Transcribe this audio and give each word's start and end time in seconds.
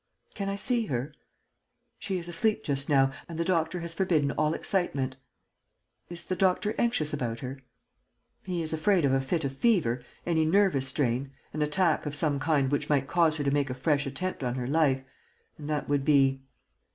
"Can 0.33 0.49
I 0.49 0.55
see 0.55 0.87
her?" 0.87 1.13
"She 1.99 2.17
is 2.17 2.27
asleep 2.27 2.63
just 2.63 2.89
now. 2.89 3.11
And 3.29 3.37
the 3.37 3.45
doctor 3.45 3.81
has 3.81 3.93
forbidden 3.93 4.31
all 4.31 4.55
excitement." 4.55 5.15
"Is 6.09 6.25
the 6.25 6.35
doctor 6.35 6.73
anxious 6.79 7.13
about 7.13 7.41
her?" 7.41 7.59
"He 8.41 8.63
is 8.63 8.73
afraid 8.73 9.05
of 9.05 9.13
a 9.13 9.21
fit 9.21 9.43
of 9.45 9.55
fever, 9.55 10.01
any 10.25 10.43
nervous 10.43 10.87
strain, 10.87 11.29
an 11.53 11.61
attack 11.61 12.07
of 12.07 12.15
some 12.15 12.39
kind 12.39 12.71
which 12.71 12.89
might 12.89 13.05
cause 13.07 13.37
her 13.37 13.43
to 13.43 13.51
make 13.51 13.69
a 13.69 13.75
fresh 13.75 14.07
attempt 14.07 14.43
on 14.43 14.55
her 14.55 14.65
life. 14.65 15.03
And 15.59 15.69
that 15.69 15.87
would 15.87 16.03
be...." 16.03 16.41